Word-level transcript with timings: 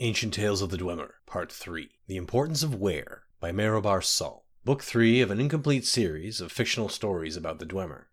Ancient 0.00 0.34
Tales 0.34 0.60
of 0.60 0.70
the 0.70 0.76
Dwemer, 0.76 1.12
Part 1.24 1.52
3 1.52 1.88
The 2.08 2.16
Importance 2.16 2.64
of 2.64 2.74
Where 2.74 3.22
by 3.38 3.52
Marobar 3.52 4.02
Sul, 4.02 4.44
Book 4.64 4.82
3 4.82 5.20
of 5.20 5.30
an 5.30 5.38
incomplete 5.38 5.86
series 5.86 6.40
of 6.40 6.50
fictional 6.50 6.88
stories 6.88 7.36
about 7.36 7.60
the 7.60 7.64
Dwemer. 7.64 8.06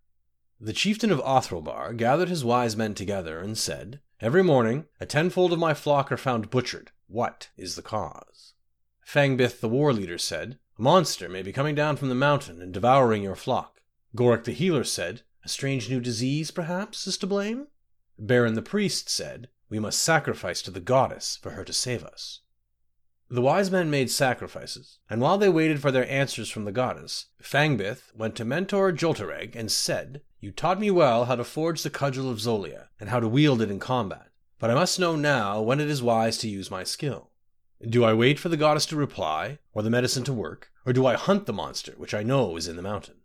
The 0.59 0.73
chieftain 0.73 1.12
of 1.12 1.20
Othrolbar 1.21 1.98
gathered 1.98 2.30
his 2.30 2.45
wise 2.45 2.77
men 2.77 2.94
together 2.94 3.40
and 3.40 3.57
said, 3.57 3.99
Every 4.20 4.44
morning, 4.44 4.85
a 4.99 5.07
tenfold 5.07 5.54
of 5.54 5.57
my 5.57 5.73
flock 5.73 6.12
are 6.12 6.17
found 6.17 6.52
butchered. 6.52 6.91
What 7.07 7.49
is 7.57 7.76
the 7.76 7.82
cause? 7.82 8.54
Fangbith 9.04 9.59
the 9.59 9.68
war 9.68 9.91
leader 9.91 10.20
said, 10.20 10.59
A 10.77 10.82
monster 10.84 11.27
may 11.27 11.41
be 11.41 11.52
coming 11.52 11.73
down 11.73 11.98
from 11.98 12.09
the 12.09 12.16
mountain 12.16 12.62
and 12.62 12.71
devouring 12.71 13.23
your 13.23 13.35
flock. 13.35 13.82
Gorik 14.16 14.43
the 14.43 14.52
healer 14.52 14.84
said, 14.84 15.23
A 15.43 15.49
strange 15.49 15.90
new 15.90 15.99
disease, 15.99 16.52
perhaps, 16.52 17.07
is 17.07 17.18
to 17.18 17.26
blame? 17.26 17.70
Baron 18.20 18.54
the 18.54 18.62
priest 18.62 19.09
said, 19.09 19.49
we 19.71 19.80
must 19.80 20.03
sacrifice 20.03 20.61
to 20.61 20.70
the 20.70 20.81
goddess 20.81 21.39
for 21.41 21.52
her 21.52 21.63
to 21.63 21.71
save 21.71 22.03
us. 22.03 22.41
The 23.29 23.41
wise 23.41 23.71
men 23.71 23.90
made 23.90 24.12
sacrifices, 24.12 24.99
and 25.09 25.21
while 25.21 25.37
they 25.37 25.48
waited 25.48 25.79
for 25.79 25.91
their 25.91 26.07
answers 26.12 26.49
from 26.49 26.65
the 26.65 26.73
goddess, 26.73 27.27
Fangbith 27.41 28.13
went 28.13 28.35
to 28.35 28.43
mentor 28.43 28.91
Joltereg 28.91 29.55
and 29.55 29.71
said, 29.71 30.23
You 30.41 30.51
taught 30.51 30.82
me 30.82 30.91
well 30.91 31.23
how 31.23 31.37
to 31.37 31.45
forge 31.45 31.84
the 31.84 31.90
cudgel 31.90 32.29
of 32.29 32.41
Zolia, 32.41 32.90
and 32.99 33.07
how 33.07 33.21
to 33.21 33.29
wield 33.29 33.62
it 33.62 33.71
in 33.71 33.79
combat, 33.79 34.27
but 34.60 34.70
I 34.70 34.73
must 34.73 34.99
know 34.99 35.15
now 35.15 35.62
when 35.62 35.79
it 35.79 35.90
is 35.90 36.04
wise 36.04 36.38
to 36.40 36.49
use 36.49 36.70
my 36.70 36.84
skill. 36.84 37.29
Do 37.88 38.04
I 38.04 38.13
wait 38.13 38.40
for 38.40 38.49
the 38.49 38.57
goddess 38.57 38.85
to 38.88 38.98
reply, 38.98 39.60
or 39.73 39.84
the 39.84 39.90
medicine 39.90 40.26
to 40.26 40.34
work, 40.34 40.70
or 40.85 40.91
do 40.91 41.05
I 41.05 41.13
hunt 41.13 41.45
the 41.45 41.54
monster 41.54 41.93
which 41.95 42.13
I 42.13 42.23
know 42.23 42.57
is 42.57 42.67
in 42.67 42.76
the 42.76 42.82
mountain? 42.82 43.21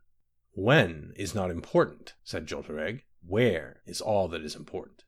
When 0.52 1.12
is 1.16 1.34
not 1.34 1.50
important, 1.50 2.14
said 2.22 2.46
Joltereg. 2.46 3.02
Where 3.26 3.82
is 3.84 4.00
all 4.00 4.28
that 4.28 4.42
is 4.42 4.54
important. 4.54 5.02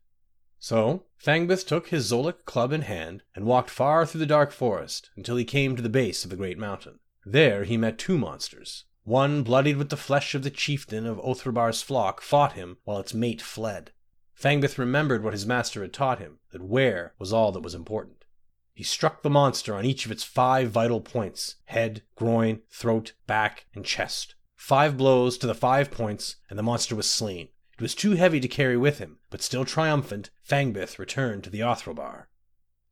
So 0.59 1.05
Fangbith 1.23 1.67
took 1.67 1.89
his 1.89 2.11
Zolik 2.11 2.45
club 2.45 2.73
in 2.73 2.83
hand 2.83 3.23
and 3.35 3.45
walked 3.45 3.71
far 3.71 4.05
through 4.05 4.21
the 4.21 4.27
dark 4.27 4.53
forest 4.53 5.11
until 5.17 5.37
he 5.37 5.45
came 5.45 5.77
to 5.77 5.83
the 5.83 5.89
base 5.89 6.25
of 6.25 6.31
the 6.31 6.37
great 6.37 6.59
mountain. 6.59 6.99
There 7.25 7.65
he 7.65 7.77
met 7.77 7.99
two 7.99 8.19
monsters. 8.19 8.85
One, 9.05 9.43
bloodied 9.43 9.77
with 9.79 9.89
the 9.89 9.97
flesh 9.97 10.35
of 10.35 10.43
the 10.43 10.51
chieftain 10.51 11.07
of 11.07 11.19
Othrabar's 11.19 11.83
flock, 11.83 12.21
fought 12.21 12.53
him 12.53 12.79
while 12.85 12.99
its 12.99 13.15
mate 13.15 13.41
fled. 13.41 13.93
Fangbith 14.39 14.79
remembered 14.79 15.25
what 15.25 15.33
his 15.33 15.47
master 15.47 15.83
had 15.83 15.93
taught 15.93 16.19
him, 16.19 16.39
that 16.53 16.63
where 16.63 17.15
was 17.19 17.33
all 17.33 17.51
that 17.53 17.63
was 17.63 17.75
important. 17.75 18.25
He 18.73 18.85
struck 18.85 19.23
the 19.23 19.31
monster 19.31 19.75
on 19.75 19.85
each 19.85 20.07
of 20.07 20.13
its 20.13 20.23
five 20.23 20.71
vital 20.71 21.01
points 21.01 21.57
head, 21.65 22.03
groin, 22.15 22.61
throat, 22.71 23.15
back, 23.27 23.67
and 23.75 23.85
chest. 23.85 24.35
Five 24.55 24.97
blows 24.97 25.39
to 25.39 25.47
the 25.47 25.55
five 25.55 25.91
points, 25.91 26.37
and 26.49 26.59
the 26.59 26.63
monster 26.63 26.95
was 26.95 27.11
slain. 27.11 27.49
It 27.79 27.83
was 27.83 27.95
too 27.95 28.13
heavy 28.13 28.41
to 28.41 28.49
carry 28.49 28.77
with 28.77 28.99
him, 28.99 29.21
but 29.31 29.41
still 29.41 29.65
triumphant, 29.65 30.31
Fangbith 30.43 30.99
returned 30.99 31.45
to 31.45 31.51
the 31.51 31.61
Othrolbar. 31.61 32.27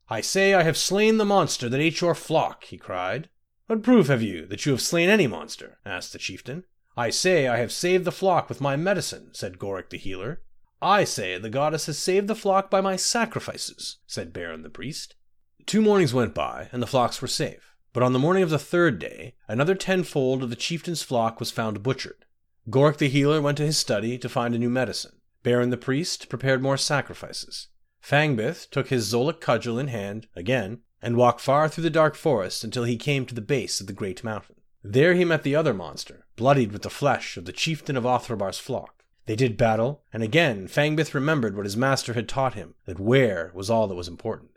I 0.09 0.21
say 0.21 0.55
I 0.55 0.63
have 0.63 0.77
slain 0.77 1.17
the 1.17 1.25
monster 1.25 1.69
that 1.69 1.81
ate 1.81 2.01
your 2.01 2.15
flock, 2.15 2.63
he 2.63 2.79
cried. 2.79 3.29
What 3.67 3.83
proof 3.83 4.07
have 4.07 4.23
you 4.23 4.47
that 4.47 4.65
you 4.65 4.71
have 4.71 4.81
slain 4.81 5.09
any 5.09 5.27
monster? 5.27 5.79
asked 5.85 6.13
the 6.13 6.21
chieftain. 6.21 6.63
I 6.97 7.11
say 7.11 7.49
I 7.49 7.57
have 7.57 7.73
saved 7.73 8.05
the 8.05 8.13
flock 8.13 8.49
with 8.49 8.61
my 8.61 8.77
medicine, 8.77 9.31
said 9.33 9.59
Gorik 9.59 9.91
the 9.91 9.99
healer. 9.99 10.43
I 10.81 11.03
say 11.03 11.37
the 11.37 11.51
goddess 11.51 11.87
has 11.87 11.99
saved 11.99 12.29
the 12.29 12.37
flock 12.37 12.71
by 12.71 12.81
my 12.81 12.95
sacrifices, 12.95 13.97
said 14.07 14.33
Baron 14.33 14.63
the 14.63 14.71
priest. 14.71 15.17
Two 15.67 15.83
mornings 15.83 16.15
went 16.15 16.33
by, 16.33 16.69
and 16.71 16.81
the 16.81 16.87
flocks 16.87 17.21
were 17.21 17.27
safe. 17.27 17.75
But 17.93 18.05
on 18.05 18.13
the 18.13 18.21
morning 18.21 18.45
of 18.45 18.51
the 18.51 18.59
third 18.59 19.01
day, 19.01 19.35
another 19.49 19.75
tenfold 19.75 20.45
of 20.45 20.51
the 20.51 20.55
chieftain's 20.55 21.03
flock 21.03 21.41
was 21.41 21.51
found 21.51 21.83
butchered. 21.83 22.26
Gorik 22.69 22.97
the 22.97 23.09
healer 23.09 23.41
went 23.41 23.59
to 23.59 23.67
his 23.67 23.79
study 23.79 24.19
to 24.19 24.29
find 24.29 24.55
a 24.55 24.59
new 24.59 24.71
medicine. 24.71 25.21
Baron 25.45 25.71
the 25.71 25.77
priest 25.77 26.29
prepared 26.29 26.63
more 26.63 26.77
sacrifices. 26.77 27.69
Fangbith 28.03 28.69
took 28.71 28.89
his 28.89 29.13
Zolik 29.13 29.41
cudgel 29.41 29.79
in 29.79 29.89
hand, 29.89 30.27
again, 30.35 30.81
and 31.01 31.17
walked 31.17 31.41
far 31.41 31.69
through 31.69 31.85
the 31.85 31.91
dark 31.91 32.17
forest 32.17 32.65
until 32.65 32.83
he 32.83 32.97
came 32.97 33.25
to 33.27 33.35
the 33.35 33.41
base 33.41 33.81
of 33.81 33.87
the 33.87 33.93
great 33.93 34.25
mountain. 34.25 34.57
There 34.83 35.15
he 35.15 35.25
met 35.25 35.45
the 35.45 35.55
other 35.55 35.75
monster, 35.75 36.27
bloodied 36.35 36.73
with 36.73 36.83
the 36.83 36.91
flesh 36.91 37.37
of 37.37 37.45
the 37.45 37.53
chieftain 37.53 37.97
of 37.97 38.05
Othrabar's 38.05 38.59
flock. 38.59 39.05
They 39.27 39.37
did 39.37 39.57
battle, 39.57 40.03
and 40.13 40.23
again 40.23 40.67
Fangbith 40.67 41.15
remembered 41.15 41.57
what 41.57 41.67
his 41.67 41.77
master 41.77 42.15
had 42.15 42.29
taught 42.29 42.55
him, 42.55 42.75
that 42.87 42.99
where 42.99 43.53
was 43.55 43.71
all 43.71 43.87
that 43.87 43.95
was 43.95 44.09
important. 44.09 44.51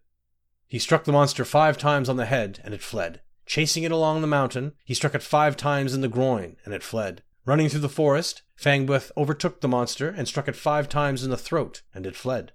He 0.68 0.80
struck 0.80 1.04
the 1.04 1.12
monster 1.12 1.46
five 1.46 1.78
times 1.78 2.10
on 2.10 2.18
the 2.18 2.26
head, 2.26 2.60
and 2.64 2.74
it 2.74 2.82
fled. 2.82 3.22
Chasing 3.46 3.84
it 3.84 3.92
along 3.92 4.22
the 4.22 4.28
mountain, 4.28 4.74
he 4.84 4.94
struck 4.94 5.16
it 5.16 5.24
five 5.24 5.58
times 5.58 5.94
in 5.94 6.02
the 6.02 6.08
groin, 6.08 6.58
and 6.66 6.74
it 6.74 6.84
fled. 6.84 7.24
Running 7.50 7.68
through 7.68 7.80
the 7.80 7.90
forest, 7.90 8.44
Fangbith 8.62 9.12
overtook 9.18 9.60
the 9.60 9.68
monster 9.68 10.10
and 10.10 10.28
struck 10.28 10.48
it 10.48 10.56
five 10.56 10.88
times 10.88 11.24
in 11.24 11.32
the 11.32 11.36
throat, 11.36 11.82
and 11.96 12.06
it 12.06 12.16
fled. 12.16 12.52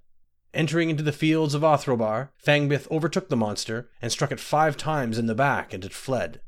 Entering 0.54 0.88
into 0.88 1.02
the 1.02 1.10
fields 1.10 1.52
of 1.52 1.62
Othrobar, 1.62 2.28
Fangbith 2.40 2.88
overtook 2.92 3.28
the 3.28 3.36
monster 3.36 3.90
and 4.00 4.12
struck 4.12 4.30
it 4.30 4.38
five 4.38 4.76
times 4.76 5.18
in 5.18 5.26
the 5.26 5.34
back, 5.34 5.74
and 5.74 5.84
it 5.84 5.92
fled. 5.92 6.42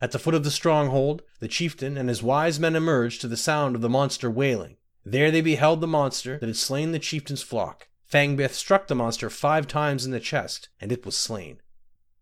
At 0.00 0.12
the 0.12 0.20
foot 0.20 0.36
of 0.36 0.44
the 0.44 0.50
stronghold, 0.52 1.22
the 1.40 1.48
chieftain 1.48 1.98
and 1.98 2.08
his 2.08 2.22
wise 2.22 2.60
men 2.60 2.76
emerged 2.76 3.20
to 3.22 3.26
the 3.26 3.36
sound 3.36 3.74
of 3.74 3.80
the 3.80 3.88
monster 3.88 4.30
wailing. 4.30 4.76
There 5.04 5.32
they 5.32 5.40
beheld 5.40 5.80
the 5.80 5.88
monster 5.88 6.38
that 6.38 6.46
had 6.46 6.56
slain 6.56 6.92
the 6.92 7.00
chieftain's 7.00 7.42
flock. 7.42 7.88
Fangbith 8.08 8.52
struck 8.52 8.86
the 8.86 8.94
monster 8.94 9.28
five 9.28 9.66
times 9.66 10.06
in 10.06 10.12
the 10.12 10.20
chest, 10.20 10.68
and 10.80 10.92
it 10.92 11.04
was 11.04 11.16
slain. 11.16 11.60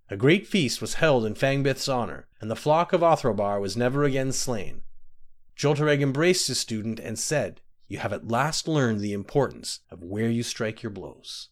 A 0.09 0.17
great 0.17 0.47
feast 0.47 0.81
was 0.81 0.95
held 0.95 1.27
in 1.27 1.35
Fangbith's 1.35 1.87
honor, 1.87 2.29
and 2.41 2.51
the 2.51 2.57
flock 2.57 2.95
of 2.95 3.03
Othrobar 3.03 3.61
was 3.61 3.77
never 3.77 4.05
again 4.05 4.33
slain. 4.33 4.85
Joltereg 5.61 6.01
embraced 6.01 6.49
his 6.49 6.59
student 6.59 6.99
and 6.99 7.19
said, 7.19 7.61
You 7.87 7.99
have 7.99 8.15
at 8.15 8.29
last 8.29 8.67
learned 8.67 9.01
the 9.01 9.13
importance 9.13 9.81
of 9.91 10.03
where 10.03 10.31
you 10.31 10.43
strike 10.43 10.83
your 10.83 10.89
blows. 10.89 11.51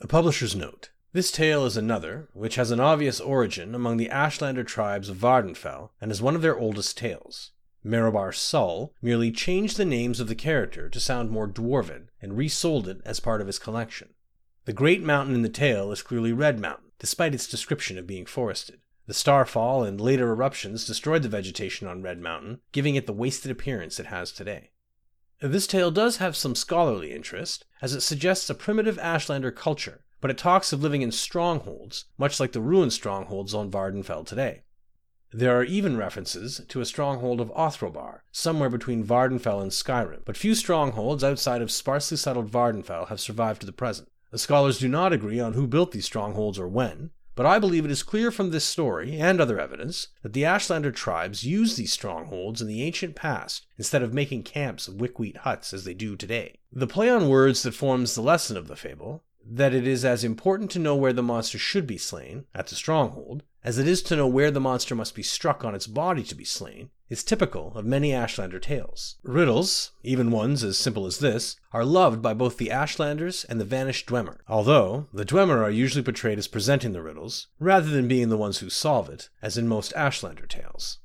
A 0.00 0.08
publisher's 0.08 0.56
note. 0.56 0.90
This 1.12 1.30
tale 1.30 1.64
is 1.64 1.76
another, 1.76 2.28
which 2.32 2.56
has 2.56 2.72
an 2.72 2.80
obvious 2.80 3.20
origin 3.20 3.76
among 3.76 3.96
the 3.96 4.08
Ashlander 4.08 4.66
tribes 4.66 5.08
of 5.08 5.18
Vvardenfell 5.18 5.90
and 6.00 6.10
is 6.10 6.20
one 6.20 6.34
of 6.34 6.42
their 6.42 6.58
oldest 6.58 6.98
tales. 6.98 7.52
Marobar 7.84 8.34
Sul 8.34 8.92
merely 9.00 9.30
changed 9.30 9.76
the 9.76 9.84
names 9.84 10.18
of 10.18 10.26
the 10.26 10.34
character 10.34 10.88
to 10.88 10.98
sound 10.98 11.30
more 11.30 11.46
dwarven 11.46 12.08
and 12.20 12.36
resold 12.36 12.88
it 12.88 13.00
as 13.04 13.20
part 13.20 13.40
of 13.40 13.46
his 13.46 13.60
collection. 13.60 14.14
The 14.64 14.72
great 14.72 15.04
mountain 15.04 15.36
in 15.36 15.42
the 15.42 15.48
tale 15.48 15.92
is 15.92 16.02
clearly 16.02 16.32
Red 16.32 16.58
Mountain, 16.58 16.90
despite 16.98 17.36
its 17.36 17.46
description 17.46 17.98
of 17.98 18.06
being 18.08 18.26
forested. 18.26 18.80
The 19.06 19.14
starfall 19.14 19.84
and 19.84 20.00
later 20.00 20.30
eruptions 20.30 20.84
destroyed 20.84 21.22
the 21.22 21.28
vegetation 21.28 21.86
on 21.86 22.02
Red 22.02 22.18
Mountain, 22.18 22.60
giving 22.72 22.96
it 22.96 23.06
the 23.06 23.12
wasted 23.12 23.50
appearance 23.50 24.00
it 24.00 24.06
has 24.06 24.32
today. 24.32 24.70
This 25.40 25.66
tale 25.66 25.90
does 25.90 26.16
have 26.16 26.34
some 26.34 26.54
scholarly 26.54 27.12
interest, 27.12 27.66
as 27.80 27.94
it 27.94 28.00
suggests 28.00 28.50
a 28.50 28.54
primitive 28.54 28.98
Ashlander 28.98 29.54
culture, 29.54 30.02
but 30.20 30.30
it 30.30 30.38
talks 30.38 30.72
of 30.72 30.82
living 30.82 31.02
in 31.02 31.12
strongholds, 31.12 32.06
much 32.18 32.40
like 32.40 32.52
the 32.52 32.60
ruined 32.60 32.92
strongholds 32.92 33.54
on 33.54 33.70
Vvardenfell 33.70 34.26
today. 34.26 34.64
There 35.32 35.56
are 35.56 35.64
even 35.64 35.96
references 35.96 36.62
to 36.66 36.80
a 36.80 36.86
stronghold 36.86 37.40
of 37.40 37.50
Othrobar, 37.50 38.20
somewhere 38.32 38.70
between 38.70 39.04
Vvardenfell 39.04 39.60
and 39.60 39.70
Skyrim, 39.70 40.22
but 40.24 40.36
few 40.36 40.54
strongholds 40.54 41.22
outside 41.22 41.62
of 41.62 41.70
sparsely 41.70 42.16
settled 42.16 42.50
Vvardenfell 42.50 43.08
have 43.08 43.20
survived 43.20 43.60
to 43.60 43.66
the 43.66 43.72
present. 43.72 44.08
The 44.30 44.38
scholars 44.38 44.78
do 44.78 44.88
not 44.88 45.12
agree 45.12 45.38
on 45.38 45.52
who 45.52 45.66
built 45.66 45.92
these 45.92 46.06
strongholds 46.06 46.58
or 46.58 46.68
when, 46.68 47.10
but 47.36 47.46
I 47.46 47.58
believe 47.60 47.84
it 47.84 47.90
is 47.90 48.02
clear 48.02 48.32
from 48.32 48.50
this 48.50 48.64
story 48.64 49.20
and 49.20 49.40
other 49.40 49.60
evidence 49.60 50.08
that 50.22 50.32
the 50.32 50.42
Ashlander 50.42 50.92
tribes 50.92 51.44
used 51.44 51.76
these 51.76 51.92
strongholds 51.92 52.62
in 52.62 52.66
the 52.66 52.82
ancient 52.82 53.14
past 53.14 53.66
instead 53.78 54.02
of 54.02 54.14
making 54.14 54.42
camps 54.42 54.88
of 54.88 55.00
wickweed 55.00 55.36
huts 55.38 55.72
as 55.72 55.84
they 55.84 55.94
do 55.94 56.16
today. 56.16 56.58
The 56.72 56.86
play 56.86 57.10
on 57.10 57.28
words 57.28 57.62
that 57.62 57.74
forms 57.74 58.14
the 58.14 58.22
lesson 58.22 58.56
of 58.56 58.68
the 58.68 58.74
fable, 58.74 59.22
that 59.48 59.74
it 59.74 59.86
is 59.86 60.04
as 60.04 60.24
important 60.24 60.70
to 60.72 60.78
know 60.78 60.96
where 60.96 61.12
the 61.12 61.22
monster 61.22 61.58
should 61.58 61.86
be 61.86 61.98
slain, 61.98 62.46
at 62.54 62.66
the 62.68 62.74
stronghold, 62.74 63.44
as 63.62 63.78
it 63.78 63.86
is 63.86 64.02
to 64.04 64.16
know 64.16 64.26
where 64.26 64.50
the 64.50 64.58
monster 64.58 64.94
must 64.94 65.14
be 65.14 65.22
struck 65.22 65.64
on 65.64 65.74
its 65.74 65.86
body 65.86 66.22
to 66.24 66.34
be 66.34 66.44
slain, 66.44 66.90
is 67.08 67.22
typical 67.22 67.72
of 67.76 67.84
many 67.84 68.10
Ashlander 68.10 68.60
tales. 68.60 69.16
Riddles, 69.22 69.92
even 70.02 70.30
ones 70.30 70.64
as 70.64 70.76
simple 70.76 71.06
as 71.06 71.18
this, 71.18 71.56
are 71.72 71.84
loved 71.84 72.20
by 72.20 72.34
both 72.34 72.56
the 72.56 72.70
Ashlanders 72.70 73.44
and 73.48 73.60
the 73.60 73.64
vanished 73.64 74.06
Dwemer, 74.06 74.38
although 74.48 75.06
the 75.12 75.24
Dwemer 75.24 75.62
are 75.62 75.70
usually 75.70 76.02
portrayed 76.02 76.38
as 76.38 76.48
presenting 76.48 76.92
the 76.92 77.02
riddles, 77.02 77.46
rather 77.60 77.90
than 77.90 78.08
being 78.08 78.28
the 78.28 78.36
ones 78.36 78.58
who 78.58 78.70
solve 78.70 79.08
it, 79.08 79.28
as 79.40 79.56
in 79.56 79.68
most 79.68 79.92
Ashlander 79.94 80.48
tales. 80.48 80.98